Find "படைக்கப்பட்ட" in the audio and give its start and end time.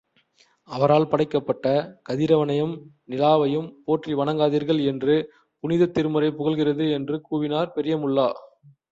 1.07-1.65